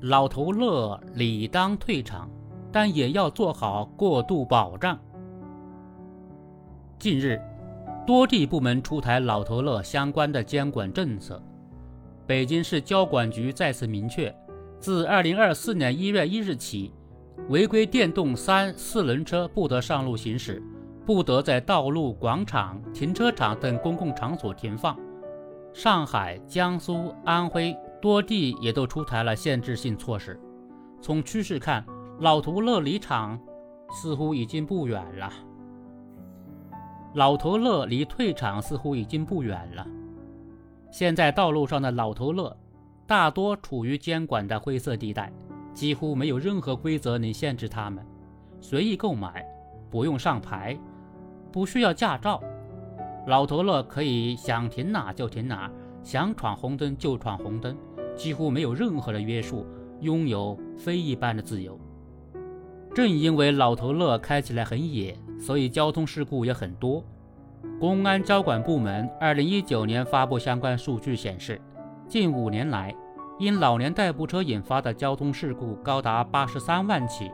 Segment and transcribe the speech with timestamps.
[0.00, 2.28] 老头乐理当退场，
[2.70, 4.98] 但也要做好过渡保障。
[6.98, 7.40] 近日，
[8.06, 11.42] 多地部门出台老头乐相关的监管政策。
[12.26, 14.34] 北京市交管局再次明确，
[14.78, 16.92] 自二零二四年一月一日起，
[17.48, 20.62] 违规电动三四轮车不得上路行驶，
[21.06, 24.98] 不得在道路、广场、停车场等公共场所停放。
[25.72, 30.38] 上海、江苏、安徽多地也都出台了限制性措施。
[31.00, 31.84] 从趋势看，
[32.20, 33.38] 老头乐离场
[33.90, 35.30] 似乎已经不远了。
[37.14, 39.86] 老头乐离退场似乎已经不远了。
[40.90, 42.56] 现在道路上的老头乐
[43.06, 45.32] 大多处于监管的灰色地带，
[45.72, 48.04] 几乎没有任何规则能限制他们，
[48.60, 49.46] 随意购买，
[49.90, 50.78] 不用上牌，
[51.52, 52.42] 不需要驾照。
[53.26, 55.70] 老头乐可以想停哪就停哪，
[56.06, 57.76] 想闯红灯就闯红灯，
[58.14, 59.66] 几乎没有任何的约束，
[60.02, 61.76] 拥有非一般的自由。
[62.94, 65.18] 正因为老头乐开起来很野。
[65.38, 67.04] 所以交通事故也很多。
[67.78, 71.60] 公安交管部门二零一九年发布相关数据显示，
[72.08, 72.94] 近五年来，
[73.38, 77.30] 因老年代步车引发的交通事故高达八十三万起，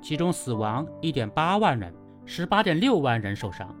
[0.00, 1.94] 其中死亡一点八万人，
[2.24, 3.72] 十八点六万人受伤。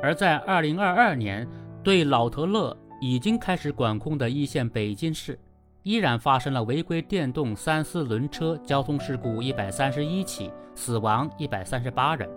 [0.00, 1.46] 而在二零二二年，
[1.82, 2.74] 对老头乐
[3.04, 5.36] 已经开始管控的一线北京市，
[5.82, 12.30] 依然发生了违规电动三四轮车交通事故一百三十一起，死亡一百三十八人。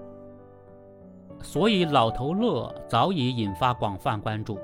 [1.39, 4.57] 所以，老头乐早已引发广泛关注。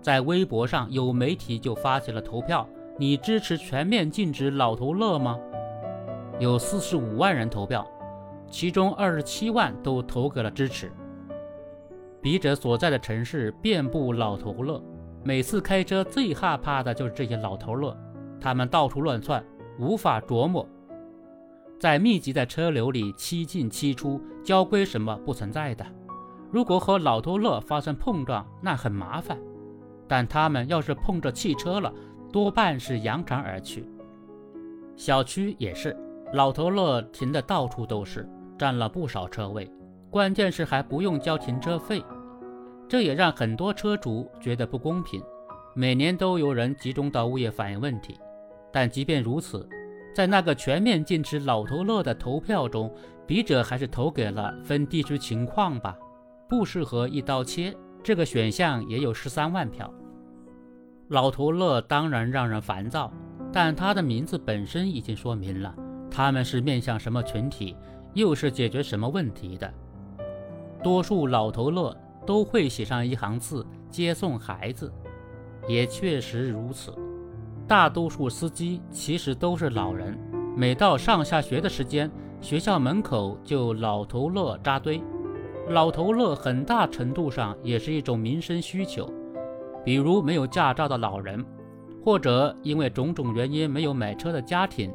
[0.00, 2.64] 在微博上，有媒体就发起了投票
[2.96, 5.36] ：“你支持全面禁止老头乐吗？”
[6.38, 7.84] 有四十五万人投票，
[8.48, 10.92] 其中二十七万都投给了支持。
[12.22, 14.80] 笔者所在的城市遍布老头乐，
[15.22, 17.96] 每次开车最害怕的就是这些老头乐，
[18.40, 19.44] 他们到处乱窜，
[19.78, 20.66] 无法琢磨。
[21.78, 25.84] 在密集的车流里，七进七出，交规什么不存在的。
[26.50, 29.36] 如果和老头乐发生碰撞，那很麻烦；
[30.08, 31.92] 但他们要是碰着汽车了，
[32.32, 33.86] 多半是扬长而去。
[34.96, 35.96] 小区也是，
[36.32, 38.28] 老头乐停的到处都是，
[38.58, 39.70] 占了不少车位，
[40.10, 42.02] 关键是还不用交停车费，
[42.90, 45.22] 这也让很多车主觉得不公平。
[45.74, 48.18] 每年都有人集中到物业反映问题，
[48.72, 49.68] 但即便如此，
[50.12, 52.92] 在那个全面禁止老头乐的投票中，
[53.28, 55.96] 笔者还是投给了分地区情况吧。
[56.48, 59.88] 不适合一刀切，这个选项也有十三万票。
[61.10, 63.12] 老头乐当然让人烦躁，
[63.52, 65.72] 但他的名字本身已经说明了
[66.10, 67.76] 他们是面向什么群体，
[68.14, 69.72] 又是解决什么问题的。
[70.82, 74.92] 多数老头乐都会写上一行字：接送孩子，
[75.68, 76.94] 也确实如此。
[77.66, 80.18] 大多数司机其实都是老人，
[80.56, 82.10] 每到上下学的时间，
[82.40, 85.02] 学校门口就老头乐扎堆。
[85.68, 89.08] 老头乐很大程度上也是一种民生需求，
[89.84, 91.44] 比如没有驾照的老人，
[92.04, 94.92] 或者因为种种原因没有买车的家庭，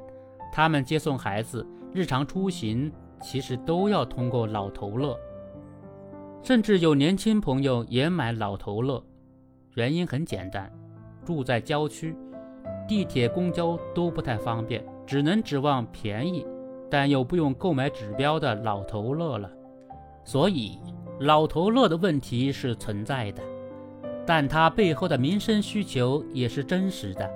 [0.51, 5.17] 他们接送孩子、日常出行其实都要通过老头乐。
[6.45, 9.03] 甚至有年轻朋友也买老头乐，
[9.73, 10.71] 原因很简单，
[11.25, 12.15] 住在郊区，
[12.87, 16.45] 地铁、公交都不太方便，只能指望便宜
[16.87, 19.49] 但又不用购买指标的老头乐了。
[20.23, 20.77] 所以，
[21.21, 23.41] 老头乐的问题是存在的，
[24.23, 27.27] 但它背后的民生需求也是真实的。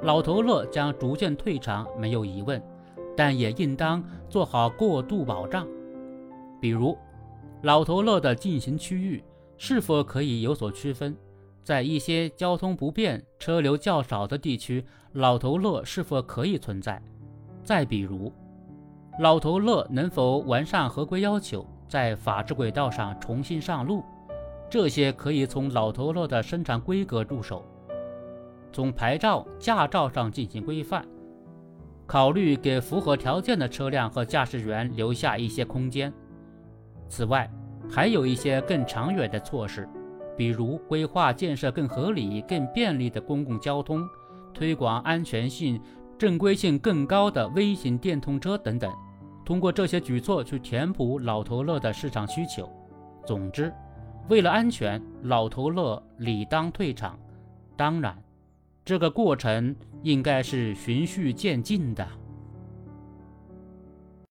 [0.00, 2.62] 老头乐将逐渐退场，没有疑问，
[3.14, 5.68] 但也应当做好过渡保障。
[6.62, 6.96] 比如，
[7.62, 9.22] 老头乐的进行区域
[9.56, 11.16] 是否可以有所区分？
[11.64, 17.02] 在一些交通不便、车流较少的地区，老头乐是否可以存在？
[17.64, 18.32] 再比如，
[19.18, 21.66] 老头乐能否完善合规要求？
[21.88, 24.04] 在法治轨道上重新上路，
[24.70, 27.64] 这些可以从老头乐的生产规格入手，
[28.70, 31.04] 从牌照、驾照上进行规范，
[32.06, 36.12] 考虑给符合条件的车辆和驾驶员留下一些空间。
[37.08, 37.50] 此外，
[37.90, 39.88] 还有一些更长远的措施，
[40.36, 44.06] 比如规划建设更合理、更便利的公共交通，
[44.52, 45.80] 推广安全性、
[46.18, 48.92] 正规性更高的微型电动车等等。
[49.44, 52.70] 通过这些举措去填补老头乐的市场需求。
[53.24, 53.72] 总之，
[54.28, 57.18] 为了安全，老头乐理当退场。
[57.74, 58.16] 当然，
[58.84, 62.06] 这个过程应该是循序渐进的。